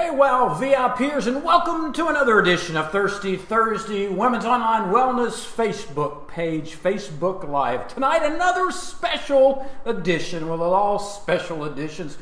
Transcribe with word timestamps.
Hey, 0.00 0.10
well, 0.10 0.58
VIPers, 0.58 1.26
and 1.26 1.44
welcome 1.44 1.92
to 1.92 2.08
another 2.08 2.38
edition 2.40 2.74
of 2.74 2.90
Thirsty 2.90 3.36
Thursday 3.36 4.08
Women's 4.08 4.46
Online 4.46 4.90
Wellness 4.90 5.44
Facebook 5.44 6.26
page, 6.26 6.74
Facebook 6.74 7.46
Live. 7.46 7.86
Tonight, 7.86 8.22
another 8.22 8.70
special 8.70 9.70
edition 9.84 10.48
with 10.48 10.62
all 10.62 10.98
special 10.98 11.66
editions. 11.66 12.16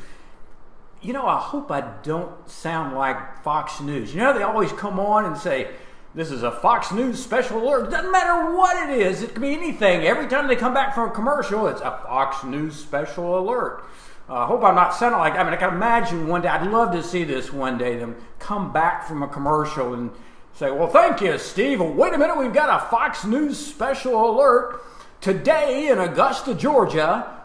You 1.01 1.13
know, 1.13 1.25
I 1.25 1.39
hope 1.39 1.71
I 1.71 1.79
don't 2.03 2.49
sound 2.49 2.97
like 2.97 3.41
Fox 3.43 3.79
News. 3.79 4.13
You 4.13 4.19
know, 4.19 4.33
they 4.33 4.43
always 4.43 4.73
come 4.73 4.99
on 4.99 5.23
and 5.23 5.37
say, 5.37 5.69
this 6.13 6.31
is 6.31 6.43
a 6.43 6.51
Fox 6.51 6.91
News 6.91 7.23
special 7.23 7.63
alert. 7.63 7.91
Doesn't 7.91 8.11
matter 8.11 8.57
what 8.57 8.89
it 8.89 8.99
is, 8.99 9.23
it 9.23 9.31
could 9.31 9.41
be 9.41 9.53
anything. 9.53 10.01
Every 10.01 10.27
time 10.27 10.49
they 10.49 10.57
come 10.57 10.73
back 10.73 10.93
from 10.93 11.11
a 11.11 11.13
commercial, 11.13 11.67
it's 11.67 11.79
a 11.79 11.97
Fox 12.03 12.43
News 12.43 12.75
special 12.75 13.39
alert. 13.39 13.85
I 14.29 14.43
uh, 14.43 14.45
hope 14.45 14.63
I'm 14.63 14.75
not 14.75 14.93
sounding 14.93 15.19
like 15.19 15.33
that. 15.33 15.39
I 15.39 15.43
mean 15.43 15.53
I 15.53 15.57
can 15.57 15.73
imagine 15.73 16.27
one 16.27 16.43
day 16.43 16.49
I'd 16.49 16.69
love 16.69 16.91
to 16.91 17.01
see 17.01 17.23
this 17.23 17.51
one 17.51 17.79
day 17.79 17.97
them 17.97 18.15
come 18.37 18.71
back 18.71 19.07
from 19.07 19.23
a 19.23 19.27
commercial 19.27 19.95
and 19.95 20.11
say, 20.53 20.69
"Well, 20.69 20.87
thank 20.87 21.19
you, 21.21 21.37
Steve. 21.39 21.79
Well, 21.79 21.91
wait 21.91 22.13
a 22.13 22.17
minute, 22.17 22.37
we've 22.37 22.53
got 22.53 22.81
a 22.81 22.85
Fox 22.89 23.25
News 23.25 23.57
special 23.57 24.29
alert 24.29 24.81
today 25.19 25.87
in 25.87 25.97
Augusta, 25.97 26.53
Georgia. 26.53 27.39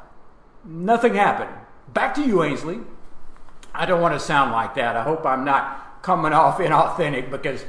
Nothing 0.64 1.14
happened. 1.14 1.50
Back 1.94 2.14
to 2.16 2.22
you, 2.22 2.42
Ainsley. 2.42 2.80
I 3.74 3.86
don't 3.86 4.02
want 4.02 4.14
to 4.14 4.20
sound 4.20 4.52
like 4.52 4.74
that. 4.74 4.94
I 4.94 5.04
hope 5.04 5.24
I'm 5.24 5.44
not 5.44 6.02
coming 6.02 6.32
off 6.34 6.58
inauthentic 6.58 7.30
because 7.30 7.64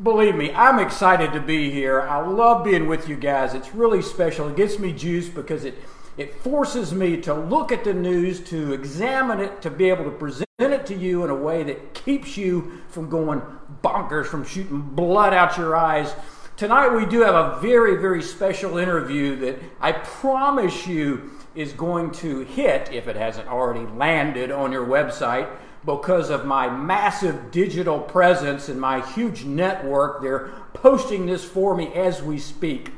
believe 0.00 0.36
me, 0.36 0.52
I'm 0.52 0.78
excited 0.78 1.32
to 1.32 1.40
be 1.40 1.70
here. 1.70 2.02
I 2.02 2.24
love 2.24 2.64
being 2.64 2.86
with 2.86 3.08
you 3.08 3.16
guys. 3.16 3.52
It's 3.52 3.74
really 3.74 4.00
special. 4.00 4.48
It 4.48 4.56
gets 4.56 4.78
me 4.78 4.92
juiced 4.92 5.34
because 5.34 5.64
it 5.64 5.74
it 6.20 6.34
forces 6.34 6.92
me 6.92 7.16
to 7.16 7.32
look 7.32 7.72
at 7.72 7.82
the 7.82 7.94
news, 7.94 8.40
to 8.40 8.74
examine 8.74 9.40
it, 9.40 9.62
to 9.62 9.70
be 9.70 9.88
able 9.88 10.04
to 10.04 10.10
present 10.10 10.46
it 10.58 10.84
to 10.84 10.94
you 10.94 11.24
in 11.24 11.30
a 11.30 11.34
way 11.34 11.62
that 11.62 11.94
keeps 11.94 12.36
you 12.36 12.82
from 12.88 13.08
going 13.08 13.40
bonkers, 13.82 14.26
from 14.26 14.44
shooting 14.44 14.82
blood 14.82 15.32
out 15.32 15.56
your 15.56 15.74
eyes. 15.74 16.14
Tonight, 16.58 16.90
we 16.90 17.06
do 17.06 17.20
have 17.20 17.34
a 17.34 17.58
very, 17.62 17.96
very 17.96 18.22
special 18.22 18.76
interview 18.76 19.34
that 19.36 19.58
I 19.80 19.92
promise 19.92 20.86
you 20.86 21.30
is 21.54 21.72
going 21.72 22.10
to 22.10 22.40
hit, 22.40 22.92
if 22.92 23.08
it 23.08 23.16
hasn't 23.16 23.48
already 23.48 23.86
landed 23.96 24.50
on 24.50 24.72
your 24.72 24.86
website, 24.86 25.48
because 25.86 26.28
of 26.28 26.44
my 26.44 26.68
massive 26.68 27.50
digital 27.50 27.98
presence 27.98 28.68
and 28.68 28.78
my 28.78 29.00
huge 29.12 29.46
network. 29.46 30.20
They're 30.20 30.50
posting 30.74 31.24
this 31.24 31.46
for 31.46 31.74
me 31.74 31.94
as 31.94 32.22
we 32.22 32.38
speak. 32.38 32.90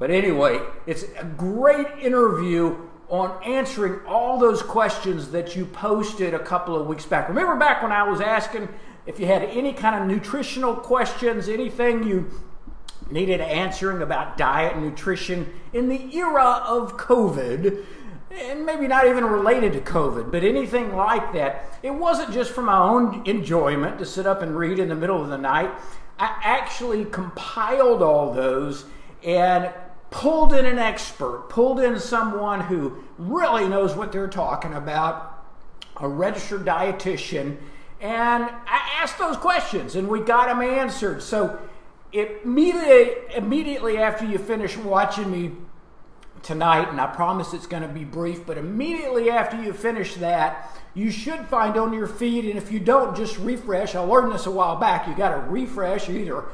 But 0.00 0.10
anyway, 0.10 0.60
it's 0.86 1.04
a 1.18 1.24
great 1.26 1.86
interview 2.00 2.88
on 3.10 3.38
answering 3.44 4.00
all 4.06 4.38
those 4.38 4.62
questions 4.62 5.30
that 5.32 5.54
you 5.54 5.66
posted 5.66 6.32
a 6.32 6.38
couple 6.38 6.74
of 6.74 6.86
weeks 6.86 7.04
back. 7.04 7.28
Remember 7.28 7.54
back 7.56 7.82
when 7.82 7.92
I 7.92 8.08
was 8.08 8.22
asking 8.22 8.70
if 9.04 9.20
you 9.20 9.26
had 9.26 9.42
any 9.42 9.74
kind 9.74 10.00
of 10.00 10.08
nutritional 10.08 10.74
questions, 10.74 11.50
anything 11.50 12.04
you 12.04 12.30
needed 13.10 13.42
answering 13.42 14.00
about 14.00 14.38
diet 14.38 14.74
and 14.74 14.84
nutrition 14.84 15.52
in 15.74 15.90
the 15.90 16.16
era 16.16 16.62
of 16.66 16.96
COVID, 16.96 17.84
and 18.30 18.64
maybe 18.64 18.88
not 18.88 19.06
even 19.06 19.24
related 19.26 19.74
to 19.74 19.80
COVID, 19.80 20.32
but 20.32 20.42
anything 20.44 20.96
like 20.96 21.34
that. 21.34 21.78
It 21.82 21.90
wasn't 21.90 22.32
just 22.32 22.52
for 22.52 22.62
my 22.62 22.78
own 22.78 23.22
enjoyment 23.26 23.98
to 23.98 24.06
sit 24.06 24.26
up 24.26 24.40
and 24.40 24.56
read 24.56 24.78
in 24.78 24.88
the 24.88 24.94
middle 24.94 25.22
of 25.22 25.28
the 25.28 25.36
night. 25.36 25.70
I 26.18 26.40
actually 26.42 27.04
compiled 27.04 28.00
all 28.02 28.32
those 28.32 28.86
and 29.22 29.70
pulled 30.10 30.52
in 30.52 30.66
an 30.66 30.78
expert, 30.78 31.48
pulled 31.48 31.80
in 31.80 31.98
someone 31.98 32.60
who 32.62 33.02
really 33.18 33.68
knows 33.68 33.94
what 33.94 34.12
they're 34.12 34.28
talking 34.28 34.74
about, 34.74 35.44
a 35.96 36.08
registered 36.08 36.64
dietitian, 36.64 37.56
and 38.00 38.44
I 38.44 38.90
asked 39.00 39.18
those 39.18 39.36
questions 39.36 39.94
and 39.94 40.08
we 40.08 40.20
got 40.20 40.46
them 40.46 40.62
answered. 40.62 41.22
So 41.22 41.58
immediately, 42.12 43.36
immediately 43.36 43.98
after 43.98 44.24
you 44.24 44.38
finish 44.38 44.76
watching 44.76 45.30
me 45.30 45.52
tonight, 46.42 46.88
and 46.88 47.00
I 47.00 47.06
promise 47.06 47.52
it's 47.52 47.66
going 47.66 47.82
to 47.82 47.88
be 47.88 48.04
brief, 48.04 48.46
but 48.46 48.56
immediately 48.56 49.30
after 49.30 49.62
you 49.62 49.72
finish 49.72 50.14
that, 50.16 50.74
you 50.94 51.10
should 51.10 51.46
find 51.46 51.76
on 51.76 51.92
your 51.92 52.06
feed, 52.06 52.46
and 52.46 52.56
if 52.56 52.72
you 52.72 52.80
don't, 52.80 53.14
just 53.14 53.38
refresh. 53.38 53.94
I 53.94 54.00
learned 54.00 54.32
this 54.32 54.46
a 54.46 54.50
while 54.50 54.76
back. 54.76 55.06
You 55.06 55.14
got 55.14 55.34
to 55.34 55.40
refresh 55.50 56.08
either 56.08 56.44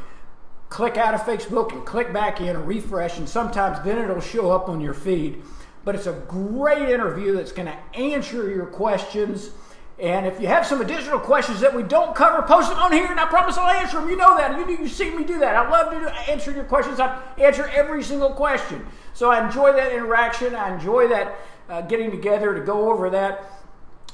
click 0.69 0.97
out 0.97 1.15
of 1.15 1.23
Facebook 1.23 1.73
and 1.73 1.85
click 1.85 2.13
back 2.13 2.41
in 2.41 2.49
and 2.49 2.67
refresh, 2.67 3.19
and 3.19 3.29
sometimes 3.29 3.85
then 3.85 3.99
it'll 3.99 4.21
show 4.21 4.51
up 4.51 4.69
on 4.69 4.81
your 4.81 4.95
feed. 4.95 5.43
But 5.85 5.95
it's 5.95 6.07
a 6.07 6.25
great 6.27 6.89
interview 6.89 7.35
that's 7.35 7.53
going 7.53 7.69
to 7.69 7.99
answer 7.99 8.51
your 8.51 8.67
questions. 8.67 9.51
And 9.99 10.27
if 10.27 10.41
you 10.41 10.47
have 10.49 10.67
some 10.67 10.81
additional 10.81 11.19
questions 11.19 11.61
that 11.61 11.75
we 11.75 11.83
don't 11.83 12.15
cover, 12.15 12.43
post 12.43 12.69
them 12.69 12.79
on 12.79 12.93
here, 12.93 13.07
and 13.07 13.19
I 13.19 13.27
promise 13.27 13.57
I'll 13.57 13.71
answer 13.71 13.99
them. 13.99 14.11
You 14.11 14.17
know 14.17 14.37
that. 14.37 14.59
You, 14.59 14.77
you 14.77 14.89
see 14.89 15.11
me 15.11 15.25
do 15.25 15.39
that. 15.39 15.57
I 15.57 15.71
love 15.71 15.93
to 15.93 16.13
answer 16.31 16.51
your 16.51 16.65
questions. 16.65 17.01
I 17.01 17.23
answer 17.39 17.69
every 17.69 18.03
single 18.03 18.31
question. 18.31 18.85
So 19.15 19.31
I 19.31 19.47
enjoy 19.47 19.73
that 19.73 19.93
interaction. 19.93 20.55
I 20.55 20.75
enjoy 20.75 21.09
that 21.09 21.39
uh, 21.71 21.81
getting 21.83 22.11
together 22.11 22.53
to 22.55 22.61
go 22.61 22.91
over 22.91 23.09
that. 23.11 23.45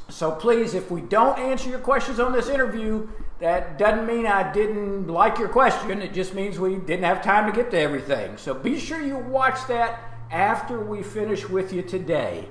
So 0.08 0.30
please, 0.30 0.74
if 0.74 0.90
we 0.90 1.00
don't 1.00 1.38
answer 1.38 1.70
your 1.70 1.78
questions 1.78 2.20
on 2.20 2.32
this 2.32 2.48
interview, 2.48 3.08
that 3.42 3.76
doesn't 3.76 4.06
mean 4.06 4.24
I 4.24 4.52
didn't 4.52 5.08
like 5.08 5.36
your 5.36 5.48
question. 5.48 6.00
It 6.00 6.12
just 6.12 6.32
means 6.32 6.60
we 6.60 6.76
didn't 6.76 7.02
have 7.02 7.24
time 7.24 7.50
to 7.50 7.52
get 7.52 7.72
to 7.72 7.76
everything. 7.78 8.36
So 8.36 8.54
be 8.54 8.78
sure 8.78 9.02
you 9.02 9.16
watch 9.16 9.66
that 9.66 10.00
after 10.30 10.78
we 10.78 11.02
finish 11.02 11.48
with 11.48 11.72
you 11.72 11.82
today. 11.82 12.46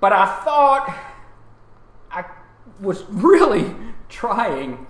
But 0.00 0.14
I 0.14 0.24
thought 0.42 0.98
I 2.10 2.24
was 2.80 3.04
really 3.10 3.74
trying 4.08 4.86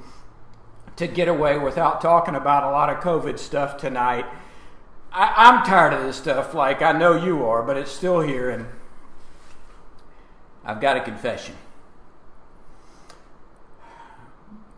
to 0.94 1.08
get 1.08 1.26
away 1.26 1.58
without 1.58 2.00
talking 2.00 2.36
about 2.36 2.62
a 2.62 2.70
lot 2.70 2.90
of 2.90 3.02
COVID 3.02 3.40
stuff 3.40 3.76
tonight. 3.76 4.24
I, 5.12 5.48
am 5.48 5.64
tired 5.64 5.94
of 5.94 6.04
this 6.04 6.16
stuff, 6.16 6.54
like 6.54 6.80
I 6.80 6.92
know 6.92 7.16
you 7.16 7.44
are, 7.44 7.64
but 7.64 7.76
it's 7.76 7.90
still 7.90 8.20
here, 8.20 8.50
and 8.50 8.66
I've 10.64 10.80
got 10.80 10.96
a 10.96 11.00
confession. 11.00 11.56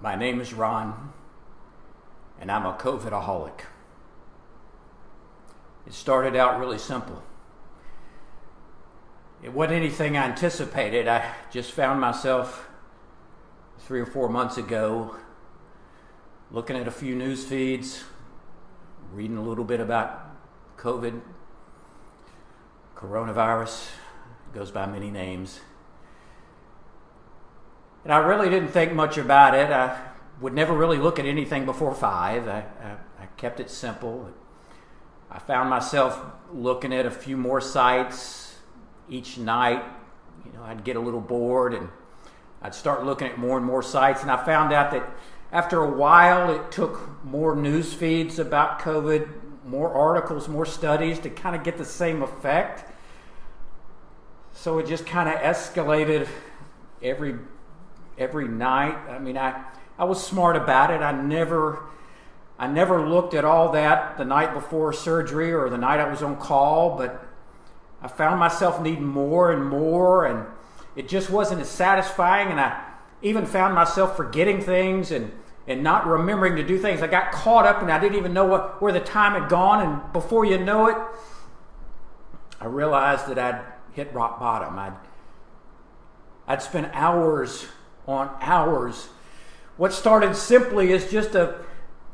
My 0.06 0.14
name 0.14 0.40
is 0.40 0.54
Ron, 0.54 1.12
and 2.40 2.48
I'm 2.48 2.64
a 2.64 2.74
COVIDaholic. 2.74 3.62
It 5.84 5.92
started 5.94 6.36
out 6.36 6.60
really 6.60 6.78
simple. 6.78 7.24
It 9.42 9.52
wasn't 9.52 9.78
anything 9.78 10.16
I 10.16 10.26
anticipated. 10.26 11.08
I 11.08 11.32
just 11.50 11.72
found 11.72 12.00
myself 12.00 12.68
three 13.80 13.98
or 13.98 14.06
four 14.06 14.28
months 14.28 14.58
ago 14.58 15.16
looking 16.52 16.76
at 16.76 16.86
a 16.86 16.92
few 16.92 17.16
news 17.16 17.44
feeds, 17.44 18.04
reading 19.12 19.36
a 19.36 19.42
little 19.42 19.64
bit 19.64 19.80
about 19.80 20.36
COVID, 20.76 21.20
coronavirus, 22.94 23.88
goes 24.54 24.70
by 24.70 24.86
many 24.86 25.10
names. 25.10 25.58
And 28.06 28.12
I 28.12 28.18
really 28.18 28.48
didn't 28.48 28.68
think 28.68 28.92
much 28.92 29.18
about 29.18 29.56
it. 29.56 29.68
I 29.68 29.98
would 30.40 30.52
never 30.52 30.72
really 30.72 30.96
look 30.96 31.18
at 31.18 31.26
anything 31.26 31.64
before 31.64 31.92
five. 31.92 32.46
I, 32.46 32.64
I, 32.80 32.90
I 33.18 33.26
kept 33.36 33.58
it 33.58 33.68
simple. 33.68 34.30
I 35.28 35.40
found 35.40 35.70
myself 35.70 36.16
looking 36.52 36.94
at 36.94 37.04
a 37.04 37.10
few 37.10 37.36
more 37.36 37.60
sites 37.60 38.54
each 39.08 39.38
night. 39.38 39.82
You 40.44 40.52
know, 40.52 40.62
I'd 40.62 40.84
get 40.84 40.94
a 40.94 41.00
little 41.00 41.20
bored 41.20 41.74
and 41.74 41.88
I'd 42.62 42.76
start 42.76 43.04
looking 43.04 43.26
at 43.26 43.38
more 43.38 43.56
and 43.56 43.66
more 43.66 43.82
sites. 43.82 44.22
And 44.22 44.30
I 44.30 44.36
found 44.44 44.72
out 44.72 44.92
that 44.92 45.10
after 45.50 45.82
a 45.82 45.90
while, 45.90 46.54
it 46.54 46.70
took 46.70 47.24
more 47.24 47.56
news 47.56 47.92
feeds 47.92 48.38
about 48.38 48.78
COVID, 48.78 49.28
more 49.64 49.92
articles, 49.92 50.48
more 50.48 50.64
studies 50.64 51.18
to 51.18 51.28
kind 51.28 51.56
of 51.56 51.64
get 51.64 51.76
the 51.76 51.84
same 51.84 52.22
effect. 52.22 52.88
So 54.52 54.78
it 54.78 54.86
just 54.86 55.06
kind 55.06 55.28
of 55.28 55.34
escalated 55.40 56.28
every 57.02 57.34
every 58.18 58.48
night. 58.48 58.96
I 59.08 59.18
mean, 59.18 59.36
I, 59.36 59.64
I 59.98 60.04
was 60.04 60.24
smart 60.24 60.56
about 60.56 60.90
it. 60.90 61.00
I 61.00 61.12
never, 61.12 61.84
I 62.58 62.66
never 62.66 63.08
looked 63.08 63.34
at 63.34 63.44
all 63.44 63.72
that 63.72 64.16
the 64.16 64.24
night 64.24 64.54
before 64.54 64.92
surgery 64.92 65.52
or 65.52 65.68
the 65.68 65.78
night 65.78 66.00
I 66.00 66.08
was 66.08 66.22
on 66.22 66.36
call, 66.36 66.96
but 66.96 67.24
I 68.02 68.08
found 68.08 68.38
myself 68.38 68.80
needing 68.80 69.06
more 69.06 69.52
and 69.52 69.64
more. 69.64 70.26
And 70.26 70.46
it 70.94 71.08
just 71.08 71.30
wasn't 71.30 71.60
as 71.60 71.68
satisfying, 71.68 72.48
and 72.48 72.60
I 72.60 72.82
even 73.22 73.46
found 73.46 73.74
myself 73.74 74.16
forgetting 74.16 74.60
things 74.60 75.10
and, 75.10 75.32
and 75.66 75.82
not 75.82 76.06
remembering 76.06 76.56
to 76.56 76.62
do 76.62 76.78
things. 76.78 77.02
I 77.02 77.06
got 77.06 77.32
caught 77.32 77.66
up 77.66 77.82
and 77.82 77.90
I 77.90 77.98
didn't 77.98 78.16
even 78.16 78.32
know 78.32 78.44
what, 78.44 78.80
where 78.80 78.92
the 78.92 79.00
time 79.00 79.40
had 79.40 79.50
gone, 79.50 79.86
and 79.86 80.12
before 80.12 80.44
you 80.44 80.58
know 80.58 80.88
it, 80.88 80.96
I 82.60 82.66
realized 82.66 83.28
that 83.28 83.38
I'd 83.38 83.62
hit 83.92 84.12
rock 84.14 84.38
bottom. 84.40 84.78
I'd, 84.78 84.94
I'd 86.46 86.62
spent 86.62 86.90
hours 86.94 87.66
on 88.06 88.30
hours. 88.40 89.08
What 89.76 89.92
started 89.92 90.36
simply 90.36 90.92
as 90.92 91.10
just 91.10 91.34
a, 91.34 91.56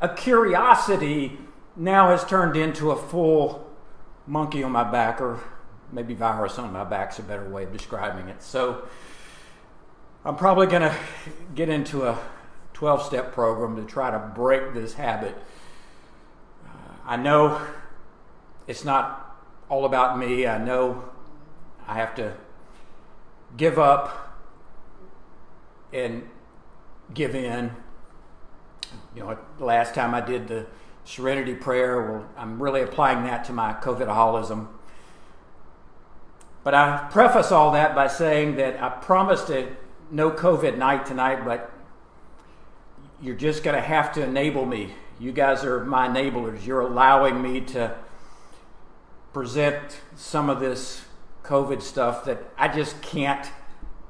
a 0.01 0.09
curiosity 0.09 1.39
now 1.77 2.11
has 2.11 2.25
turned 2.25 2.57
into 2.57 2.91
a 2.91 2.97
full 2.97 3.71
monkey 4.27 4.63
on 4.63 4.73
my 4.73 4.85
back, 4.91 5.21
or 5.21 5.41
maybe 5.93 6.15
virus 6.15 6.59
on 6.59 6.73
my 6.73 6.85
back 6.85 7.13
is 7.13 7.19
a 7.19 7.23
better 7.23 7.49
way 7.49 7.65
of 7.65 7.73
describing 7.73 8.29
it. 8.29 8.43
So 8.43 8.87
I'm 10.25 10.37
probably 10.37 10.67
going 10.67 10.83
to 10.83 10.97
get 11.55 11.69
into 11.69 12.07
a 12.07 12.19
12 12.75 13.05
step 13.05 13.33
program 13.33 13.77
to 13.77 13.85
try 13.85 14.11
to 14.11 14.19
break 14.19 14.75
this 14.75 14.95
habit. 14.95 15.37
Uh, 16.65 16.95
I 17.07 17.17
know 17.17 17.61
it's 18.67 18.85
not 18.85 19.37
all 19.69 19.85
about 19.85 20.19
me. 20.19 20.47
I 20.47 20.59
know 20.59 21.05
I 21.87 21.95
have 21.95 22.15
to 22.17 22.35
give 23.57 23.79
up 23.79 24.32
and 25.93 26.29
give 27.15 27.35
in. 27.35 27.71
You 29.15 29.25
know, 29.25 29.39
last 29.59 29.95
time 29.95 30.15
I 30.15 30.21
did 30.21 30.49
the 30.49 30.67
serenity 31.05 31.55
prayer, 31.55 32.13
well, 32.13 32.29
I'm 32.37 32.63
really 32.63 32.83
applying 32.83 33.25
that 33.25 33.45
to 33.47 33.53
my 33.53 33.73
COVIDaholism. 33.75 34.69
But 36.65 36.75
I 36.75 37.09
preface 37.11 37.51
all 37.51 37.73
that 37.73 37.95
by 37.95 38.07
saying 38.07 38.57
that 38.57 38.81
I 38.81 38.89
promised 38.89 39.51
a 39.51 39.69
no 40.11 40.31
COVID 40.31 40.77
night 40.77 41.07
tonight, 41.07 41.45
but 41.45 41.73
you're 43.21 43.35
just 43.35 43.63
going 43.65 43.75
to 43.75 43.83
have 43.83 44.13
to 44.13 44.23
enable 44.23 44.67
me. 44.67 44.95
You 45.19 45.33
guys 45.33 45.65
are 45.65 45.85
my 45.85 46.09
enablers. 46.09 46.67
You're 46.67 46.81
allowing 46.81 47.41
me 47.43 47.61
to 47.61 47.97
present 49.33 50.01
some 50.15 50.51
of 50.51 50.61
this 50.61 51.05
COVID 51.43 51.83
stuff 51.83 52.25
that 52.27 52.43
I 52.57 52.69
just 52.69 53.01
can't 53.03 53.51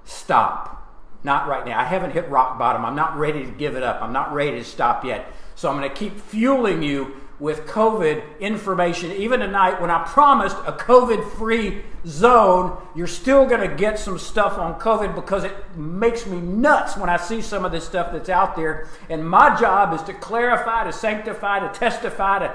stop. 0.04 0.81
Not 1.24 1.48
right 1.48 1.64
now. 1.64 1.78
I 1.78 1.84
haven't 1.84 2.12
hit 2.12 2.28
rock 2.28 2.58
bottom. 2.58 2.84
I'm 2.84 2.96
not 2.96 3.16
ready 3.16 3.44
to 3.44 3.50
give 3.52 3.76
it 3.76 3.82
up. 3.82 4.02
I'm 4.02 4.12
not 4.12 4.32
ready 4.32 4.58
to 4.58 4.64
stop 4.64 5.04
yet. 5.04 5.26
So 5.54 5.70
I'm 5.70 5.78
going 5.78 5.88
to 5.88 5.94
keep 5.94 6.20
fueling 6.20 6.82
you 6.82 7.14
with 7.38 7.66
COVID 7.66 8.38
information. 8.40 9.10
Even 9.12 9.40
tonight, 9.40 9.80
when 9.80 9.90
I 9.90 10.04
promised 10.04 10.56
a 10.58 10.72
COVID 10.72 11.28
free 11.32 11.82
zone, 12.06 12.80
you're 12.94 13.06
still 13.06 13.46
going 13.46 13.68
to 13.68 13.76
get 13.76 13.98
some 13.98 14.18
stuff 14.18 14.58
on 14.58 14.78
COVID 14.78 15.14
because 15.14 15.44
it 15.44 15.52
makes 15.76 16.26
me 16.26 16.40
nuts 16.40 16.96
when 16.96 17.10
I 17.10 17.16
see 17.16 17.40
some 17.40 17.64
of 17.64 17.72
this 17.72 17.84
stuff 17.84 18.12
that's 18.12 18.28
out 18.28 18.54
there. 18.54 18.88
And 19.10 19.28
my 19.28 19.58
job 19.58 19.92
is 19.92 20.02
to 20.04 20.14
clarify, 20.14 20.84
to 20.84 20.92
sanctify, 20.92 21.60
to 21.60 21.78
testify, 21.78 22.40
to 22.40 22.54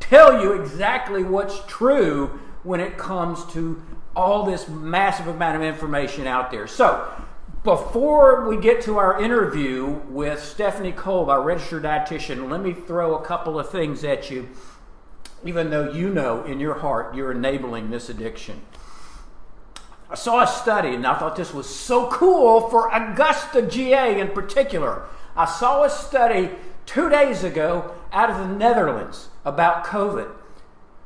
tell 0.00 0.42
you 0.42 0.52
exactly 0.52 1.22
what's 1.22 1.60
true 1.66 2.40
when 2.64 2.80
it 2.80 2.98
comes 2.98 3.44
to 3.52 3.80
all 4.16 4.44
this 4.44 4.68
massive 4.68 5.26
amount 5.26 5.56
of 5.56 5.62
information 5.62 6.26
out 6.26 6.50
there. 6.50 6.66
So, 6.66 7.08
before 7.64 8.46
we 8.46 8.58
get 8.58 8.82
to 8.82 8.98
our 8.98 9.20
interview 9.20 9.86
with 10.10 10.38
Stephanie 10.38 10.92
Kolb, 10.92 11.30
our 11.30 11.42
registered 11.42 11.82
dietitian, 11.84 12.50
let 12.50 12.60
me 12.60 12.74
throw 12.74 13.14
a 13.14 13.24
couple 13.24 13.58
of 13.58 13.70
things 13.70 14.04
at 14.04 14.30
you, 14.30 14.50
even 15.46 15.70
though 15.70 15.90
you 15.90 16.10
know 16.10 16.44
in 16.44 16.60
your 16.60 16.74
heart 16.74 17.14
you're 17.14 17.32
enabling 17.32 17.90
this 17.90 18.10
addiction. 18.10 18.60
I 20.10 20.14
saw 20.14 20.42
a 20.42 20.46
study 20.46 20.94
and 20.94 21.06
I 21.06 21.18
thought 21.18 21.36
this 21.36 21.54
was 21.54 21.66
so 21.66 22.10
cool 22.10 22.68
for 22.68 22.94
Augusta, 22.94 23.62
GA 23.62 24.20
in 24.20 24.28
particular. 24.28 25.06
I 25.34 25.46
saw 25.46 25.84
a 25.84 25.90
study 25.90 26.50
two 26.84 27.08
days 27.08 27.44
ago 27.44 27.94
out 28.12 28.28
of 28.28 28.36
the 28.36 28.54
Netherlands 28.54 29.30
about 29.42 29.86
COVID. 29.86 30.30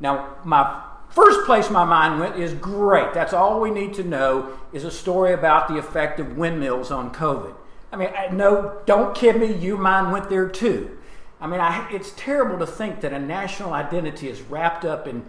Now, 0.00 0.36
my 0.44 0.87
First 1.18 1.46
place 1.46 1.68
my 1.68 1.84
mind 1.84 2.20
went 2.20 2.36
is 2.36 2.54
great. 2.54 3.12
That's 3.12 3.32
all 3.32 3.60
we 3.60 3.72
need 3.72 3.92
to 3.94 4.04
know 4.04 4.56
is 4.72 4.84
a 4.84 4.90
story 4.90 5.32
about 5.32 5.66
the 5.66 5.76
effect 5.76 6.20
of 6.20 6.36
windmills 6.36 6.92
on 6.92 7.12
COVID. 7.12 7.56
I 7.90 7.96
mean, 7.96 8.10
I, 8.16 8.28
no, 8.28 8.78
don't 8.86 9.16
kid 9.16 9.34
me. 9.36 9.52
You 9.52 9.76
mine 9.76 10.12
went 10.12 10.30
there 10.30 10.48
too. 10.48 10.96
I 11.40 11.48
mean, 11.48 11.58
I, 11.58 11.90
it's 11.90 12.12
terrible 12.16 12.64
to 12.64 12.66
think 12.70 13.00
that 13.00 13.12
a 13.12 13.18
national 13.18 13.72
identity 13.72 14.28
is 14.28 14.42
wrapped 14.42 14.84
up 14.84 15.08
in 15.08 15.24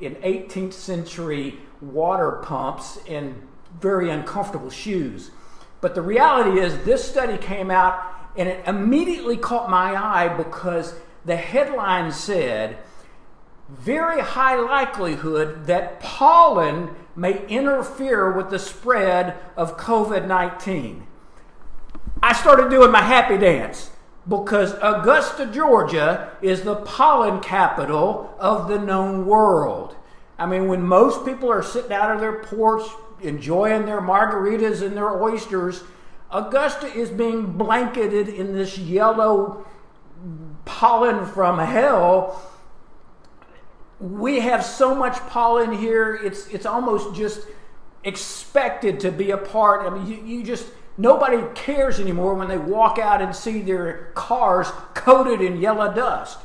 in 0.00 0.14
18th 0.16 0.72
century 0.72 1.58
water 1.82 2.40
pumps 2.42 2.98
and 3.06 3.46
very 3.78 4.08
uncomfortable 4.08 4.70
shoes. 4.70 5.30
But 5.82 5.94
the 5.94 6.00
reality 6.00 6.58
is, 6.58 6.82
this 6.86 7.06
study 7.06 7.36
came 7.36 7.70
out 7.70 8.02
and 8.34 8.48
it 8.48 8.66
immediately 8.66 9.36
caught 9.36 9.68
my 9.68 9.94
eye 9.94 10.28
because 10.28 10.94
the 11.26 11.36
headline 11.36 12.12
said 12.12 12.78
very 13.68 14.20
high 14.20 14.56
likelihood 14.56 15.66
that 15.66 16.00
pollen 16.00 16.94
may 17.16 17.46
interfere 17.46 18.32
with 18.32 18.50
the 18.50 18.58
spread 18.58 19.36
of 19.56 19.76
COVID 19.76 20.26
19. 20.26 21.06
I 22.22 22.32
started 22.32 22.70
doing 22.70 22.90
my 22.90 23.02
happy 23.02 23.38
dance 23.38 23.90
because 24.28 24.74
Augusta, 24.82 25.46
Georgia 25.46 26.32
is 26.40 26.62
the 26.62 26.76
pollen 26.76 27.40
capital 27.40 28.34
of 28.38 28.68
the 28.68 28.78
known 28.78 29.26
world. 29.26 29.96
I 30.38 30.46
mean, 30.46 30.68
when 30.68 30.82
most 30.82 31.24
people 31.24 31.50
are 31.50 31.62
sitting 31.62 31.92
out 31.92 32.10
on 32.10 32.18
their 32.18 32.42
porch 32.42 32.82
enjoying 33.20 33.86
their 33.86 34.00
margaritas 34.00 34.82
and 34.82 34.96
their 34.96 35.22
oysters, 35.22 35.84
Augusta 36.30 36.86
is 36.86 37.10
being 37.10 37.52
blanketed 37.52 38.28
in 38.28 38.54
this 38.54 38.76
yellow 38.76 39.66
pollen 40.64 41.26
from 41.26 41.58
hell 41.58 42.40
we 44.04 44.40
have 44.40 44.62
so 44.62 44.94
much 44.94 45.16
pollen 45.28 45.72
here, 45.72 46.14
it's, 46.14 46.46
it's 46.48 46.66
almost 46.66 47.14
just 47.14 47.40
expected 48.04 49.00
to 49.00 49.10
be 49.10 49.30
a 49.30 49.38
part. 49.38 49.90
I 49.90 49.96
mean, 49.96 50.06
you, 50.06 50.36
you 50.36 50.44
just, 50.44 50.66
nobody 50.98 51.42
cares 51.54 51.98
anymore 51.98 52.34
when 52.34 52.48
they 52.48 52.58
walk 52.58 52.98
out 52.98 53.22
and 53.22 53.34
see 53.34 53.62
their 53.62 54.10
cars 54.14 54.68
coated 54.92 55.40
in 55.40 55.58
yellow 55.58 55.90
dust. 55.90 56.38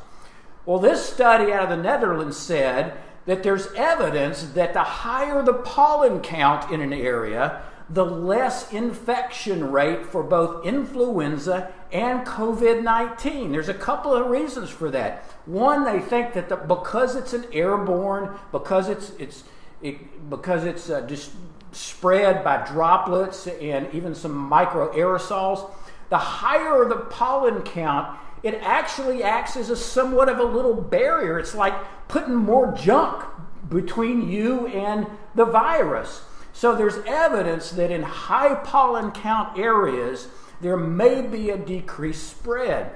Well, 0.66 0.80
this 0.80 1.06
study 1.06 1.52
out 1.52 1.64
of 1.64 1.70
the 1.70 1.84
Netherlands 1.84 2.38
said 2.38 2.98
that 3.26 3.44
there's 3.44 3.68
evidence 3.76 4.44
that 4.54 4.74
the 4.74 4.84
higher 4.84 5.44
the 5.44 5.54
pollen 5.54 6.22
count 6.22 6.72
in 6.72 6.80
an 6.80 6.94
area, 6.94 7.62
the 7.90 8.06
less 8.06 8.72
infection 8.72 9.72
rate 9.72 10.06
for 10.06 10.22
both 10.22 10.66
influenza 10.66 11.72
and 11.92 12.26
COVID 12.26 12.84
19. 12.84 13.52
There's 13.52 13.70
a 13.70 13.74
couple 13.74 14.14
of 14.14 14.28
reasons 14.28 14.70
for 14.70 14.92
that. 14.92 15.24
One, 15.46 15.84
they 15.84 16.00
think 16.00 16.34
that 16.34 16.50
the, 16.50 16.56
because 16.56 17.16
it's 17.16 17.34
an 17.34 17.46
airborne, 17.52 18.38
because 18.52 18.90
it's, 18.90 19.12
it's, 19.18 19.44
it, 19.82 20.30
because 20.30 20.66
it's 20.66 20.90
uh, 20.90 21.02
just 21.08 21.32
spread 21.72 22.44
by 22.44 22.66
droplets 22.66 23.48
and 23.48 23.88
even 23.94 24.14
some 24.14 24.36
micro 24.36 24.94
aerosols, 24.94 25.72
the 26.10 26.18
higher 26.18 26.88
the 26.88 26.96
pollen 26.96 27.62
count, 27.64 28.18
it 28.44 28.56
actually 28.56 29.24
acts 29.24 29.58
as 29.58 29.70
a 29.70 29.76
somewhat 29.76 30.30
of 30.30 30.40
a 30.40 30.44
little 30.44 30.74
barrier. 30.74 31.40
It's 31.40 31.56
like 31.56 31.74
putting 32.08 32.36
more 32.36 32.72
junk 32.74 33.26
between 33.68 34.30
you 34.30 34.68
and 34.68 35.08
the 35.36 35.46
virus. 35.46 36.24
So 36.60 36.76
there's 36.76 36.98
evidence 37.08 37.72
that 37.72 37.90
in 37.90 38.04
high 38.04 38.54
pollen 38.54 39.12
count 39.12 39.58
areas, 39.58 40.28
there 40.60 40.76
may 40.76 41.22
be 41.22 41.52
a 41.52 41.58
decreased 41.58 42.28
spread. 42.28 42.92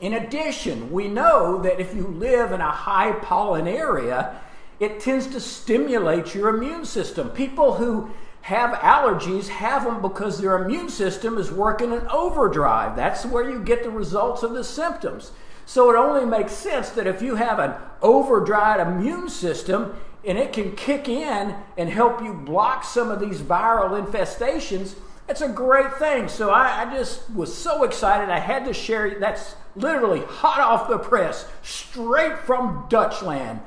In 0.00 0.12
addition, 0.12 0.90
we 0.90 1.06
know 1.06 1.62
that 1.62 1.78
if 1.78 1.94
you 1.94 2.08
live 2.08 2.50
in 2.50 2.60
a 2.60 2.72
high 2.72 3.12
pollen 3.12 3.68
area, 3.68 4.40
it 4.80 4.98
tends 4.98 5.28
to 5.28 5.38
stimulate 5.38 6.34
your 6.34 6.48
immune 6.48 6.84
system. 6.84 7.30
People 7.30 7.74
who 7.74 8.10
have 8.40 8.76
allergies 8.80 9.46
have 9.46 9.84
them 9.84 10.02
because 10.02 10.40
their 10.40 10.60
immune 10.60 10.88
system 10.88 11.38
is 11.38 11.52
working 11.52 11.92
in 11.92 12.08
overdrive. 12.08 12.96
That's 12.96 13.24
where 13.24 13.48
you 13.48 13.62
get 13.62 13.84
the 13.84 13.90
results 13.90 14.42
of 14.42 14.52
the 14.52 14.64
symptoms. 14.64 15.30
So 15.64 15.90
it 15.90 15.96
only 15.96 16.26
makes 16.26 16.54
sense 16.54 16.90
that 16.90 17.06
if 17.06 17.22
you 17.22 17.36
have 17.36 17.60
an 17.60 17.74
overdrive 18.02 18.84
immune 18.84 19.28
system, 19.28 19.94
and 20.24 20.38
it 20.38 20.52
can 20.52 20.76
kick 20.76 21.08
in 21.08 21.54
and 21.76 21.88
help 21.88 22.22
you 22.22 22.34
block 22.34 22.84
some 22.84 23.10
of 23.10 23.20
these 23.20 23.40
viral 23.40 24.00
infestations, 24.04 24.94
it's 25.28 25.40
a 25.40 25.48
great 25.48 25.94
thing. 25.94 26.28
So 26.28 26.50
I, 26.50 26.82
I, 26.82 26.94
just 26.94 27.30
was 27.30 27.56
so 27.56 27.84
excited. 27.84 28.28
I 28.28 28.40
had 28.40 28.64
to 28.66 28.74
share. 28.74 29.18
That's 29.18 29.54
literally 29.76 30.20
hot 30.20 30.60
off 30.60 30.88
the 30.88 30.98
press, 30.98 31.48
straight 31.62 32.38
from 32.40 32.86
Dutchland. 32.88 33.60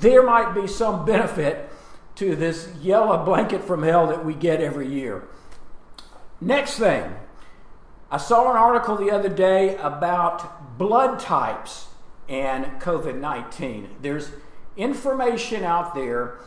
There 0.00 0.22
might 0.22 0.54
be 0.54 0.66
some 0.66 1.04
benefit 1.04 1.70
to 2.16 2.36
this 2.36 2.68
yellow 2.80 3.24
blanket 3.24 3.62
from 3.62 3.82
hell 3.82 4.08
that 4.08 4.24
we 4.24 4.34
get 4.34 4.60
every 4.60 4.88
year. 4.88 5.28
Next 6.40 6.78
thing, 6.78 7.14
I 8.10 8.18
saw 8.18 8.50
an 8.50 8.56
article 8.56 8.96
the 8.96 9.10
other 9.10 9.28
day 9.28 9.76
about 9.76 10.78
blood 10.78 11.20
types 11.20 11.86
and 12.28 12.64
COVID 12.80 13.18
19. 13.20 13.96
There's 14.02 14.30
information 14.76 15.64
out 15.64 15.94
there 15.94 16.38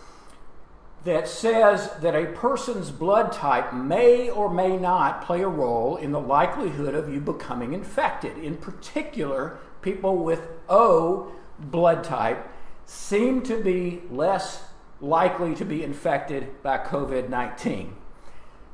that 1.03 1.27
says 1.27 1.89
that 2.01 2.15
a 2.15 2.25
person's 2.33 2.91
blood 2.91 3.31
type 3.31 3.73
may 3.73 4.29
or 4.29 4.53
may 4.53 4.75
not 4.75 5.23
play 5.23 5.41
a 5.41 5.47
role 5.47 5.95
in 5.95 6.11
the 6.11 6.19
likelihood 6.19 6.93
of 6.93 7.11
you 7.11 7.21
becoming 7.21 7.73
infected. 7.73 8.37
In 8.37 8.57
particular, 8.57 9.57
people 9.81 10.17
with 10.17 10.41
O 10.67 11.31
blood 11.59 12.03
type 12.03 12.49
seem 12.85 13.41
to 13.43 13.61
be 13.61 14.01
less 14.11 14.63
likely 14.99 15.55
to 15.55 15.63
be 15.63 15.83
infected 15.83 16.61
by 16.61 16.77
COVID 16.77 17.29
19. 17.29 17.95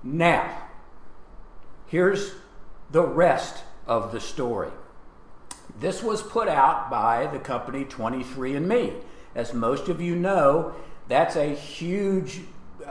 Now, 0.01 0.67
here's 1.88 2.33
the 2.91 3.03
rest 3.03 3.63
of 3.86 4.12
the 4.12 4.19
story. 4.19 4.72
This 5.79 6.03
was 6.03 6.22
put 6.22 6.48
out 6.48 6.89
by 6.89 7.27
the 7.27 7.39
company 7.39 7.86
23andMe. 7.86 9.01
As 9.36 9.54
most 9.54 9.90
of 9.90 10.02
you 10.02 10.16
know, 10.16 10.75
that's 11.08 11.36
a 11.36 11.54
huge 11.54 12.42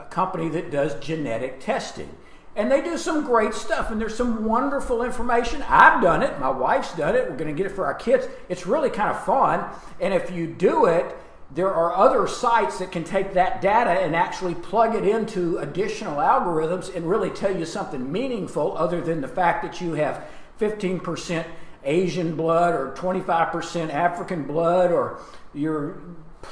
company 0.09 0.49
that 0.49 0.71
does 0.71 0.95
genetic 0.95 1.59
testing. 1.59 2.09
And 2.55 2.71
they 2.71 2.81
do 2.81 2.97
some 2.97 3.25
great 3.25 3.53
stuff, 3.55 3.89
and 3.89 3.99
there's 3.99 4.15
some 4.15 4.45
wonderful 4.45 5.01
information. 5.01 5.63
I've 5.67 6.03
done 6.03 6.21
it, 6.21 6.39
my 6.39 6.49
wife's 6.49 6.95
done 6.95 7.15
it, 7.15 7.29
we're 7.29 7.37
to 7.37 7.53
get 7.53 7.65
it 7.65 7.71
for 7.71 7.85
our 7.85 7.95
kids. 7.95 8.27
It's 8.47 8.67
really 8.67 8.91
kind 8.91 9.09
of 9.09 9.25
fun. 9.25 9.65
And 9.99 10.13
if 10.13 10.29
you 10.29 10.45
do 10.45 10.85
it, 10.85 11.15
there 11.53 11.73
are 11.73 11.95
other 11.95 12.27
sites 12.27 12.79
that 12.79 12.91
can 12.91 13.03
take 13.03 13.33
that 13.33 13.61
data 13.61 13.91
and 13.91 14.15
actually 14.15 14.55
plug 14.55 14.95
it 14.95 15.07
into 15.07 15.57
additional 15.57 16.17
algorithms 16.17 16.95
and 16.95 17.09
really 17.09 17.29
tell 17.29 17.55
you 17.55 17.65
something 17.65 18.11
meaningful 18.11 18.77
other 18.77 19.01
than 19.01 19.21
the 19.21 19.27
fact 19.27 19.63
that 19.63 19.81
you 19.81 19.93
have 19.93 20.23
15% 20.59 21.45
Asian 21.83 22.35
blood 22.35 22.73
or 22.73 22.93
25% 22.95 23.89
African 23.91 24.43
blood 24.43 24.91
or 24.91 25.19
you're 25.53 26.01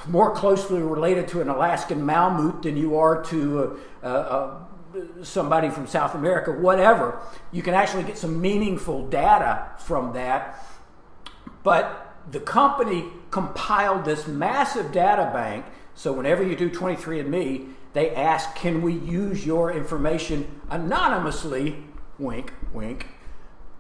more 0.08 0.34
closely 0.34 0.82
related 0.82 1.28
to 1.30 1.42
an 1.42 1.50
Alaskan 1.50 2.06
Malamute 2.06 2.64
than 2.64 2.78
you 2.78 2.98
are 2.98 3.24
to 3.26 3.80
uh, 4.04 4.06
uh, 4.06 4.60
somebody 5.24 5.70
from 5.70 5.88
South 5.88 6.16
America, 6.16 6.52
whatever. 6.52 7.20
You 7.52 7.62
can 7.62 7.74
actually 7.74 8.04
get 8.04 8.18
some 8.18 8.42
meaningful 8.42 9.08
data 9.08 9.68
from 9.80 10.14
that. 10.14 10.64
But 11.64 12.16
the 12.30 12.40
company 12.40 13.06
compiled 13.30 14.06
this 14.06 14.28
massive 14.28 14.92
data 14.92 15.30
bank. 15.34 15.66
So 15.96 16.14
whenever 16.14 16.44
you 16.44 16.56
do 16.56 16.70
23andMe, 16.70 17.74
they 17.94 18.16
ask, 18.16 18.56
can 18.56 18.82
we 18.82 18.94
use 18.94 19.46
your 19.46 19.72
information 19.72 20.62
anonymously, 20.70 21.84
wink, 22.18 22.54
wink, 22.74 23.08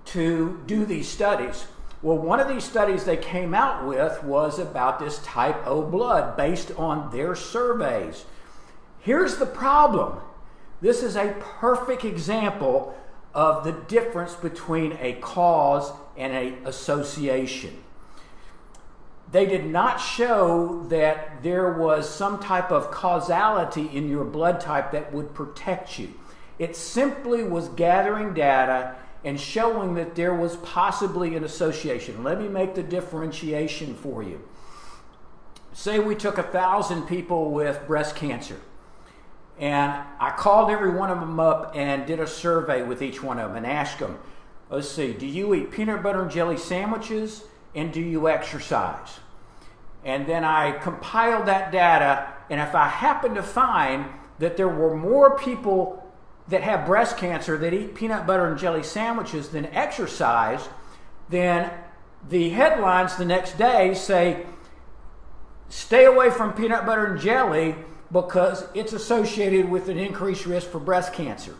to 0.06 0.62
do 0.65 0.86
these 0.86 1.08
studies? 1.08 1.65
Well, 2.01 2.17
one 2.17 2.39
of 2.39 2.48
these 2.48 2.63
studies 2.63 3.03
they 3.03 3.17
came 3.17 3.53
out 3.53 3.86
with 3.86 4.24
was 4.24 4.58
about 4.58 5.00
this 5.00 5.20
type 5.20 5.67
O 5.67 5.84
blood 5.84 6.36
based 6.36 6.72
on 6.77 7.12
their 7.12 7.36
surveys. 7.36 8.25
Here's 9.00 9.38
the 9.38 9.46
problem 9.46 10.20
this 10.81 11.03
is 11.03 11.15
a 11.15 11.36
perfect 11.39 12.03
example 12.03 12.98
of 13.36 13.63
the 13.63 13.72
difference 13.72 14.34
between 14.34 14.98
a 15.00 15.13
cause 15.13 15.91
and 16.17 16.34
an 16.34 16.65
association. 16.65 17.84
They 19.31 19.46
did 19.46 19.65
not 19.65 19.98
show 19.98 20.84
that 20.89 21.41
there 21.43 21.72
was 21.72 22.10
some 22.10 22.39
type 22.39 22.72
of 22.72 22.91
causality 22.91 23.89
in 23.93 24.10
your 24.10 24.25
blood 24.25 24.60
type 24.60 24.91
that 24.91 25.13
would 25.13 25.34
protect 25.34 25.98
you. 26.00 26.13
It 26.60 26.75
simply 26.75 27.43
was 27.43 27.70
gathering 27.70 28.34
data 28.34 28.96
and 29.24 29.40
showing 29.40 29.94
that 29.96 30.16
there 30.16 30.34
was 30.34 30.56
possibly 30.58 31.36
an 31.36 31.44
association. 31.44 32.24
Let 32.24 32.40
me 32.40 32.48
make 32.48 32.75
the 32.75 32.84
differentiation 32.84 33.96
for 33.96 34.24
you. 34.24 34.42
Say 35.74 36.00
we 36.00 36.16
took 36.16 36.38
a 36.38 36.44
thousand 36.44 37.04
people 37.04 37.51
with 37.51 37.86
breast 37.88 38.16
cancer, 38.16 38.60
and 39.60 39.94
I 40.20 40.32
called 40.32 40.70
every 40.70 40.92
one 40.92 41.12
of 41.12 41.20
them 41.20 41.40
up 41.40 41.74
and 41.75 42.06
did 42.06 42.20
a 42.20 42.28
survey 42.28 42.82
with 42.82 43.01
each 43.01 43.22
one 43.22 43.40
of 43.40 43.50
them 43.50 43.58
and 43.58 43.66
asked 43.66 44.00
them, 44.00 44.20
let's 44.70 44.90
see, 44.90 45.13
do 45.13 45.28
you 45.28 45.54
eat 45.54 45.72
peanut 45.72 46.01
butter 46.01 46.24
and 46.24 46.32
jelly 46.32 46.58
sandwiches 46.58 47.44
and 47.75 47.94
do 47.94 48.01
you 48.01 48.28
exercise? 48.28 49.20
And 50.04 50.25
then 50.25 50.44
I 50.44 50.72
compiled 50.72 51.46
that 51.46 51.72
data, 51.72 52.34
and 52.50 52.60
if 52.60 52.74
I 52.74 52.88
happen 52.88 53.36
to 53.36 53.44
find 53.44 54.06
that 54.40 54.58
there 54.58 54.68
were 54.68 54.96
more 54.98 55.38
people 55.38 56.00
that 56.51 56.62
have 56.62 56.86
breast 56.86 57.17
cancer 57.17 57.58
that 57.58 57.74
eat 57.74 57.96
peanut 57.96 58.27
butter 58.27 58.46
and 58.46 58.60
jelly 58.60 58.84
sandwiches 58.84 59.50
than 59.50 59.65
exercise, 59.67 60.70
then 61.29 61.72
the 62.29 62.50
headlines 62.50 63.15
the 63.15 63.25
next 63.25 63.58
day 63.58 63.93
say, 63.93 64.46
stay 65.70 66.05
away 66.05 66.29
from 66.29 66.53
peanut 66.53 66.86
butter 66.86 67.05
and 67.05 67.20
jelly 67.20 67.75
because 68.12 68.65
it's 68.74 68.93
associated 68.93 69.70
with 69.70 69.88
an 69.88 69.98
increased 69.98 70.46
risk 70.46 70.70
for 70.70 70.79
breast 70.79 71.13
cancer. 71.13 71.55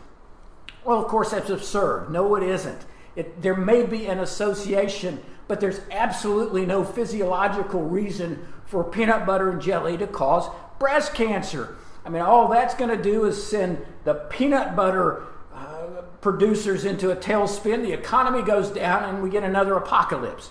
Well, 0.84 1.02
of 1.02 1.08
course, 1.08 1.30
that's 1.30 1.50
absurd. 1.50 2.10
No, 2.10 2.34
it 2.36 2.42
isn't. 2.42 2.84
It, 3.16 3.40
there 3.40 3.56
may 3.56 3.84
be 3.84 4.06
an 4.06 4.18
association, 4.18 5.22
but 5.48 5.60
there's 5.60 5.80
absolutely 5.90 6.66
no 6.66 6.84
physiological 6.84 7.82
reason 7.82 8.46
for 8.66 8.84
peanut 8.84 9.24
butter 9.24 9.50
and 9.50 9.60
jelly 9.60 9.96
to 9.96 10.06
cause 10.06 10.50
breast 10.78 11.14
cancer. 11.14 11.76
I 12.04 12.08
mean, 12.08 12.22
all 12.22 12.48
that's 12.48 12.74
going 12.74 12.96
to 12.96 13.02
do 13.02 13.24
is 13.24 13.46
send 13.46 13.84
the 14.04 14.14
peanut 14.14 14.74
butter 14.74 15.24
uh, 15.54 16.02
producers 16.20 16.84
into 16.84 17.10
a 17.10 17.16
tailspin. 17.16 17.82
The 17.82 17.92
economy 17.92 18.42
goes 18.42 18.70
down, 18.70 19.04
and 19.04 19.22
we 19.22 19.30
get 19.30 19.44
another 19.44 19.74
apocalypse. 19.74 20.50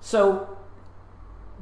So, 0.00 0.56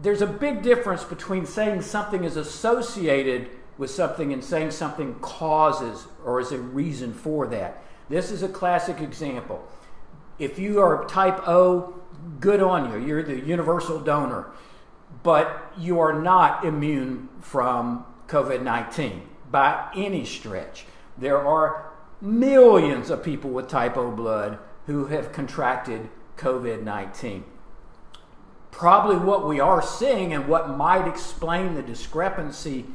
there's 0.00 0.22
a 0.22 0.26
big 0.26 0.62
difference 0.62 1.04
between 1.04 1.46
saying 1.46 1.82
something 1.82 2.24
is 2.24 2.36
associated 2.36 3.48
with 3.78 3.90
something 3.90 4.32
and 4.32 4.44
saying 4.44 4.70
something 4.70 5.14
causes 5.16 6.06
or 6.24 6.40
is 6.40 6.52
a 6.52 6.58
reason 6.58 7.12
for 7.12 7.46
that. 7.48 7.82
This 8.08 8.30
is 8.30 8.42
a 8.42 8.48
classic 8.48 9.00
example. 9.00 9.66
If 10.38 10.58
you 10.58 10.80
are 10.80 11.04
type 11.06 11.48
O, 11.48 11.94
good 12.40 12.60
on 12.60 12.92
you. 12.92 13.06
You're 13.06 13.22
the 13.22 13.38
universal 13.40 14.00
donor. 14.00 14.50
But 15.22 15.72
you 15.78 16.00
are 16.00 16.20
not 16.20 16.64
immune 16.64 17.28
from 17.40 18.04
COVID 18.34 18.62
19 18.62 19.22
by 19.52 19.92
any 19.94 20.24
stretch. 20.24 20.86
There 21.16 21.38
are 21.38 21.92
millions 22.20 23.08
of 23.08 23.22
people 23.22 23.50
with 23.50 23.68
type 23.68 23.96
O 23.96 24.10
blood 24.10 24.58
who 24.86 25.06
have 25.06 25.30
contracted 25.32 26.08
COVID 26.36 26.82
19. 26.82 27.44
Probably 28.72 29.16
what 29.16 29.46
we 29.46 29.60
are 29.60 29.80
seeing 29.80 30.32
and 30.32 30.48
what 30.48 30.76
might 30.76 31.06
explain 31.06 31.74
the 31.74 31.82
discrepancy 31.82 32.86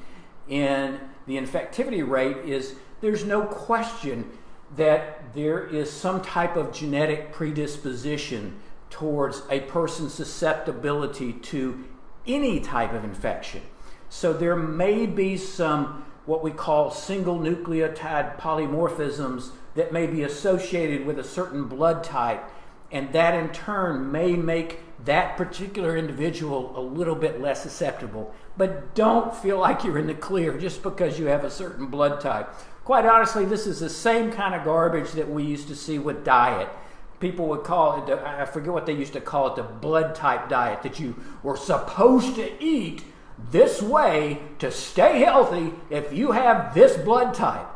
in 0.50 1.00
the 1.26 1.38
infectivity 1.38 2.06
rate 2.06 2.38
is 2.40 2.76
there's 3.00 3.24
no 3.24 3.44
question 3.44 4.30
that 4.76 5.34
there 5.34 5.66
is 5.66 5.90
some 5.90 6.22
type 6.22 6.58
of 6.58 6.74
genetic 6.74 7.32
predisposition 7.32 8.60
towards 8.90 9.44
a 9.50 9.62
person's 9.62 10.14
susceptibility 10.14 11.32
to 11.32 11.86
any 12.28 12.60
type 12.60 12.92
of 12.92 13.06
infection. 13.06 13.62
So 14.10 14.34
there 14.34 14.56
may 14.56 15.06
be 15.06 15.38
some 15.38 16.06
what 16.26 16.44
we 16.44 16.52
call 16.52 16.92
single 16.92 17.40
nucleotide 17.40 18.38
polymorphisms 18.40 19.52
that 19.76 19.94
may 19.94 20.06
be 20.08 20.24
associated 20.24 21.06
with 21.06 21.18
a 21.18 21.24
certain 21.24 21.66
blood 21.66 22.04
type, 22.04 22.44
and 22.92 23.12
that 23.14 23.34
in 23.34 23.50
turn 23.50 24.12
may 24.12 24.34
make 24.34 24.80
that 25.06 25.38
particular 25.38 25.96
individual 25.96 26.74
a 26.78 26.82
little 26.82 27.16
bit 27.16 27.40
less 27.40 27.64
susceptible. 27.64 28.34
But 28.58 28.94
don't 28.94 29.34
feel 29.36 29.58
like 29.58 29.84
you're 29.84 29.98
in 29.98 30.08
the 30.08 30.14
clear 30.14 30.58
just 30.58 30.84
because 30.84 31.18
you 31.18 31.28
have 31.28 31.44
a 31.44 31.52
certain 31.52 31.88
blood 31.88 32.20
type. 32.20 32.50
Quite 32.84 33.06
honestly, 33.06 33.46
this 33.46 33.66
is 33.66 33.80
the 33.80 33.90
same 33.90 34.32
kind 34.32 34.54
of 34.54 34.66
garbage 34.66 35.12
that 35.14 35.30
we 35.30 35.44
used 35.44 35.68
to 35.68 35.76
see 35.76 36.00
with 36.00 36.26
diet. 36.26 36.68
People 37.20 37.48
would 37.48 37.64
call 37.64 38.04
it, 38.04 38.20
I 38.20 38.46
forget 38.46 38.74
what 38.74 38.86
they 38.86 38.94
used 38.94 39.14
to 39.14 39.22
call 39.22 39.48
it, 39.48 39.56
the 39.56 39.64
blood 39.64 40.16
type 40.16 40.50
diet, 40.50 40.84
that 40.84 41.00
you 41.00 41.16
were 41.44 41.58
supposed 41.58 42.36
to 42.36 42.64
eat 42.64 43.04
this 43.52 43.82
way 43.82 44.40
to 44.60 44.72
stay 44.72 45.20
healthy 45.20 45.74
if 45.90 46.14
you 46.14 46.32
have 46.32 46.74
this 46.74 46.98
blood 46.98 47.34
type. 47.34 47.68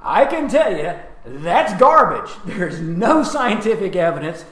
I 0.00 0.24
can 0.24 0.48
tell 0.48 0.76
you 0.76 0.94
that's 1.24 1.78
garbage. 1.78 2.30
There's 2.44 2.80
no 2.80 3.22
scientific 3.22 3.96
evidence 3.96 4.44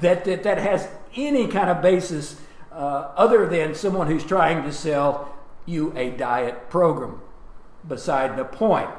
that 0.00 0.24
that, 0.24 0.42
that 0.42 0.58
has 0.58 0.88
any 1.14 1.48
kind 1.48 1.70
of 1.70 1.82
basis 1.82 2.40
uh, 2.72 3.12
other 3.16 3.46
than 3.46 3.74
someone 3.74 4.06
who's 4.06 4.24
trying 4.24 4.62
to 4.64 4.72
sell 4.72 5.34
you 5.66 5.92
a 5.96 6.10
diet 6.10 6.68
program. 6.70 7.20
Beside 7.86 8.36
the 8.36 8.44
point, 8.44 8.90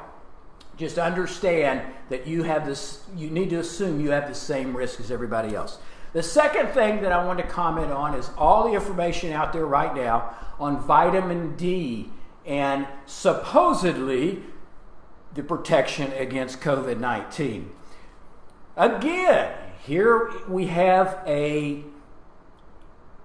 just 0.76 0.98
understand 0.98 1.82
that 2.10 2.26
you 2.26 2.42
have 2.42 2.66
this, 2.66 3.04
you 3.16 3.30
need 3.30 3.50
to 3.50 3.56
assume 3.56 4.00
you 4.00 4.10
have 4.10 4.28
the 4.28 4.34
same 4.34 4.76
risk 4.76 5.00
as 5.00 5.10
everybody 5.10 5.54
else. 5.54 5.78
The 6.14 6.22
second 6.22 6.68
thing 6.68 7.02
that 7.02 7.10
I 7.10 7.24
want 7.24 7.40
to 7.40 7.44
comment 7.44 7.90
on 7.90 8.14
is 8.14 8.30
all 8.38 8.68
the 8.68 8.74
information 8.74 9.32
out 9.32 9.52
there 9.52 9.66
right 9.66 9.94
now 9.94 10.32
on 10.60 10.80
vitamin 10.80 11.56
D 11.56 12.08
and 12.46 12.86
supposedly 13.04 14.40
the 15.34 15.42
protection 15.42 16.12
against 16.12 16.60
COVID 16.60 17.00
19. 17.00 17.68
Again, 18.76 19.54
here 19.84 20.30
we 20.48 20.66
have 20.66 21.18
a 21.26 21.82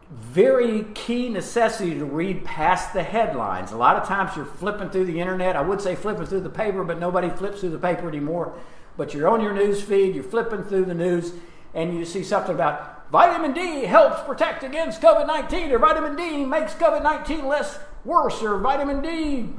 very 0.10 0.86
key 0.96 1.30
necessity 1.30 1.94
to 1.94 2.06
read 2.06 2.44
past 2.44 2.94
the 2.94 3.04
headlines. 3.04 3.72
A 3.72 3.78
lot 3.78 3.98
of 3.98 4.08
times 4.08 4.36
you're 4.36 4.46
flipping 4.46 4.90
through 4.90 5.06
the 5.06 5.20
internet. 5.20 5.56
I 5.56 5.62
would 5.62 5.80
say 5.80 5.94
flipping 5.94 6.26
through 6.26 6.42
the 6.42 6.50
paper, 6.50 6.84
but 6.84 7.00
nobody 7.00 7.30
flips 7.30 7.60
through 7.60 7.70
the 7.70 7.78
paper 7.78 8.10
anymore. 8.10 8.58
But 8.98 9.14
you're 9.14 9.30
on 9.30 9.42
your 9.42 9.54
news 9.54 9.84
feed, 9.84 10.16
you're 10.16 10.24
flipping 10.24 10.64
through 10.64 10.86
the 10.86 10.96
news, 10.96 11.34
and 11.74 11.98
you 11.98 12.06
see 12.06 12.24
something 12.24 12.56
about 12.56 13.10
vitamin 13.12 13.54
D 13.54 13.86
helps 13.86 14.22
protect 14.24 14.64
against 14.64 15.02
COVID 15.02 15.28
19, 15.28 15.72
or 15.72 15.80
vitamin 15.80 16.16
D 16.16 16.46
makes 16.46 16.74
COVID 16.74 17.04
19 17.04 17.48
less 17.48 17.80
worse, 18.06 18.42
or 18.42 18.58
vitamin 18.60 19.02
D 19.02 19.50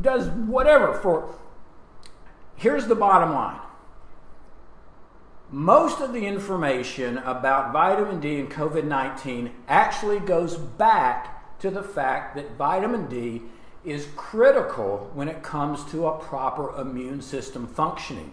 does 0.00 0.28
whatever 0.28 0.94
for. 0.94 1.34
Here's 2.56 2.86
the 2.86 2.94
bottom 2.94 3.32
line 3.32 3.60
most 5.52 6.00
of 6.00 6.12
the 6.12 6.26
information 6.26 7.18
about 7.18 7.72
vitamin 7.72 8.20
D 8.20 8.38
and 8.38 8.50
COVID 8.50 8.84
19 8.84 9.50
actually 9.66 10.20
goes 10.20 10.56
back 10.56 11.58
to 11.58 11.70
the 11.70 11.82
fact 11.82 12.36
that 12.36 12.56
vitamin 12.56 13.08
D 13.08 13.42
is 13.84 14.06
critical 14.14 15.10
when 15.14 15.28
it 15.28 15.42
comes 15.42 15.84
to 15.90 16.06
a 16.06 16.18
proper 16.18 16.78
immune 16.80 17.20
system 17.20 17.66
functioning. 17.66 18.32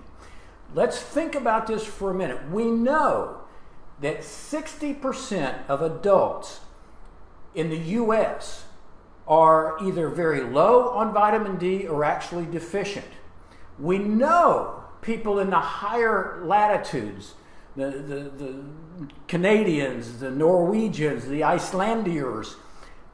Let's 0.74 1.00
think 1.00 1.36
about 1.36 1.68
this 1.68 1.86
for 1.86 2.12
a 2.12 2.14
minute. 2.14 2.50
We 2.52 2.66
know 2.66 3.42
that 4.02 4.20
60% 4.20 5.68
of 5.68 5.82
adults 5.82 6.60
in 7.56 7.70
the 7.70 7.78
US 7.78 8.66
are 9.28 9.78
either 9.84 10.10
very 10.10 10.42
low 10.42 10.90
on 10.90 11.14
vitamin 11.14 11.58
D 11.58 11.88
or 11.88 12.04
actually 12.04 12.46
deficient. 12.46 13.06
We 13.80 13.98
know 13.98 14.84
people 15.02 15.40
in 15.40 15.50
the 15.50 15.60
higher 15.60 16.42
latitudes, 16.44 17.34
the, 17.76 17.92
the, 17.92 18.32
the 18.44 18.64
Canadians, 19.28 20.20
the 20.20 20.32
Norwegians, 20.32 21.28
the 21.28 21.42
Icelandiers, 21.42 22.56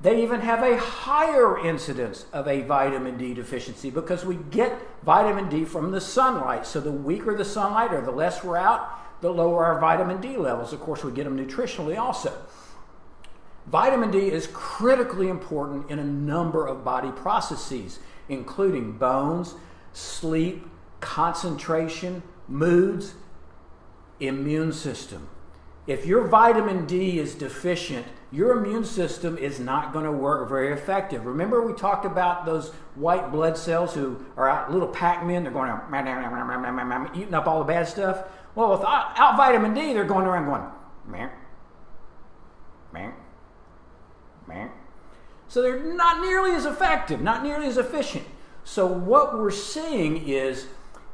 they 0.03 0.21
even 0.21 0.41
have 0.41 0.61
a 0.61 0.77
higher 0.77 1.57
incidence 1.65 2.25
of 2.33 2.45
a 2.45 2.61
vitamin 2.63 3.17
D 3.17 3.33
deficiency 3.33 3.89
because 3.89 4.25
we 4.25 4.35
get 4.35 4.77
vitamin 5.03 5.47
D 5.47 5.63
from 5.63 5.91
the 5.91 6.01
sunlight. 6.01 6.67
So 6.67 6.81
the 6.81 6.91
weaker 6.91 7.33
the 7.35 7.45
sunlight 7.45 7.93
or 7.93 8.01
the 8.01 8.11
less 8.11 8.43
we're 8.43 8.57
out, 8.57 9.21
the 9.21 9.31
lower 9.31 9.63
our 9.63 9.79
vitamin 9.79 10.19
D 10.19 10.35
levels. 10.35 10.73
Of 10.73 10.81
course, 10.81 11.05
we 11.05 11.13
get 11.13 11.23
them 11.23 11.37
nutritionally 11.37 11.97
also. 11.97 12.33
Vitamin 13.67 14.11
D 14.11 14.29
is 14.29 14.49
critically 14.51 15.29
important 15.29 15.89
in 15.89 15.99
a 15.99 16.03
number 16.03 16.67
of 16.67 16.83
body 16.83 17.11
processes, 17.11 17.99
including 18.27 18.97
bones, 18.97 19.55
sleep, 19.93 20.67
concentration, 20.99 22.23
moods, 22.49 23.13
immune 24.19 24.73
system. 24.73 25.29
If 25.87 26.05
your 26.05 26.27
vitamin 26.27 26.85
D 26.85 27.19
is 27.19 27.35
deficient, 27.35 28.07
your 28.33 28.57
immune 28.57 28.83
system 28.83 29.37
is 29.37 29.59
not 29.59 29.93
going 29.93 30.05
to 30.05 30.11
work 30.11 30.49
very 30.49 30.73
effective. 30.73 31.23
Remember, 31.23 31.61
we 31.61 31.71
talked 31.71 32.03
about 32.03 32.47
those 32.47 32.71
white 32.95 33.31
blood 33.31 33.55
cells 33.55 33.93
who 33.93 34.25
are 34.35 34.49
out, 34.49 34.71
little 34.71 34.87
Pac 34.87 35.23
Men, 35.23 35.43
they're 35.43 35.51
going 35.51 35.69
around 35.69 37.15
eating 37.15 37.35
up 37.35 37.45
all 37.45 37.59
the 37.59 37.65
bad 37.65 37.87
stuff? 37.87 38.23
Well, 38.55 38.71
without 38.71 39.37
vitamin 39.37 39.75
D, 39.75 39.93
they're 39.93 40.03
going 40.03 40.25
around 40.25 40.45
going, 40.45 40.63
man, 41.07 41.29
man, 42.91 43.13
man. 44.47 44.71
So 45.47 45.61
they're 45.61 45.83
not 45.93 46.19
nearly 46.19 46.55
as 46.55 46.65
effective, 46.65 47.21
not 47.21 47.43
nearly 47.43 47.67
as 47.67 47.77
efficient. 47.77 48.25
So, 48.63 48.87
what 48.87 49.37
we're 49.37 49.51
seeing 49.51 50.27
is 50.27 50.65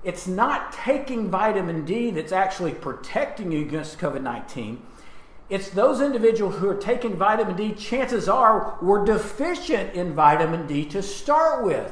it's 0.05 0.25
not 0.25 0.71
taking 0.71 1.29
vitamin 1.29 1.83
D 1.83 2.11
that's 2.11 2.31
actually 2.31 2.73
protecting 2.73 3.51
you 3.51 3.61
against 3.61 3.99
COVID 3.99 4.21
19. 4.21 4.81
It's 5.50 5.70
those 5.70 6.01
individuals 6.01 6.58
who 6.58 6.70
are 6.70 6.75
taking 6.75 7.18
vitamin 7.18 7.56
D, 7.56 7.74
chances 7.74 8.29
are, 8.29 8.77
were 8.82 9.03
deficient 9.03 9.94
in 9.94 10.13
vitamin 10.13 10.68
D 10.68 10.85
to 10.85 11.01
start 11.01 11.66
with. 11.66 11.92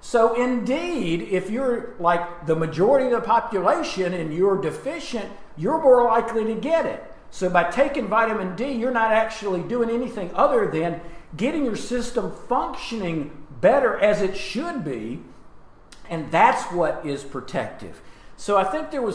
So, 0.00 0.34
indeed, 0.34 1.22
if 1.22 1.48
you're 1.48 1.94
like 1.98 2.46
the 2.46 2.56
majority 2.56 3.06
of 3.06 3.12
the 3.12 3.20
population 3.20 4.12
and 4.12 4.34
you're 4.34 4.60
deficient, 4.60 5.30
you're 5.56 5.80
more 5.80 6.04
likely 6.04 6.44
to 6.44 6.54
get 6.54 6.86
it. 6.86 7.02
So, 7.30 7.48
by 7.48 7.70
taking 7.70 8.08
vitamin 8.08 8.56
D, 8.56 8.72
you're 8.72 8.90
not 8.90 9.12
actually 9.12 9.62
doing 9.62 9.90
anything 9.90 10.30
other 10.34 10.70
than 10.70 11.00
getting 11.36 11.64
your 11.64 11.76
system 11.76 12.32
functioning 12.48 13.46
better 13.60 13.96
as 13.98 14.20
it 14.20 14.36
should 14.36 14.84
be 14.84 15.22
and 16.12 16.30
that's 16.30 16.70
what 16.70 17.04
is 17.06 17.24
protective. 17.24 18.02
So 18.36 18.58
I 18.58 18.64
think 18.64 18.90
there 18.90 19.00
was 19.00 19.10